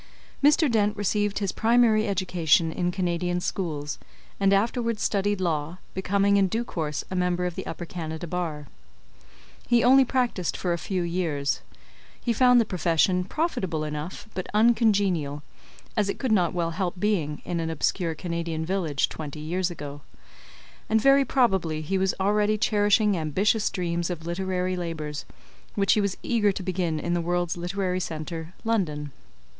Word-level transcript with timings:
Mr. 0.43 0.67
Dent 0.71 0.97
received 0.97 1.37
his 1.37 1.51
primary 1.51 2.07
education 2.07 2.71
in 2.71 2.89
Canadian 2.91 3.39
schools, 3.39 3.99
and 4.39 4.51
afterwards 4.51 5.03
studied 5.03 5.39
law, 5.39 5.77
becoming 5.93 6.37
in 6.37 6.47
due 6.47 6.63
course 6.65 7.03
a 7.11 7.15
member 7.15 7.45
of 7.45 7.53
the 7.53 7.67
Upper 7.67 7.85
Canada 7.85 8.25
Bar. 8.25 8.65
He 9.67 9.83
only 9.83 10.03
practised 10.03 10.57
for 10.57 10.73
a 10.73 10.79
few 10.79 11.03
years. 11.03 11.61
He 12.19 12.33
found 12.33 12.59
the 12.59 12.65
profession 12.65 13.25
profitable 13.25 13.83
enough 13.83 14.27
but 14.33 14.47
uncongenial 14.55 15.43
as 15.95 16.09
it 16.09 16.17
could 16.17 16.31
not 16.31 16.51
well 16.51 16.71
help 16.71 16.99
being, 16.99 17.43
in 17.45 17.59
an 17.59 17.69
obscure 17.69 18.15
Canadian, 18.15 18.65
village, 18.65 19.07
twenty 19.07 19.39
years 19.39 19.69
ago 19.69 20.01
and 20.89 20.99
very 20.99 21.23
probably 21.23 21.83
he 21.83 21.99
was 21.99 22.15
already 22.19 22.57
cherishing 22.57 23.15
ambitious 23.15 23.69
dreams 23.69 24.09
of 24.09 24.25
literary 24.25 24.75
labors, 24.75 25.25
which 25.75 25.93
he 25.93 26.01
was 26.01 26.17
eager 26.23 26.51
to 26.51 26.63
begin 26.63 26.99
in 26.99 27.13
the 27.13 27.21
world's 27.21 27.55
literary 27.55 27.99
centre, 27.99 28.55
London. 28.63 29.11